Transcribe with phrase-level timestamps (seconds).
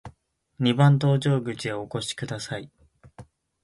[0.57, 2.71] 二番搭乗口へお越しください。